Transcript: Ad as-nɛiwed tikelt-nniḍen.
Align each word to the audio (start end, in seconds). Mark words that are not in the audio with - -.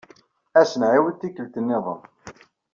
Ad 0.59 0.61
as-nɛiwed 0.65 1.15
tikelt-nniḍen. 1.17 2.01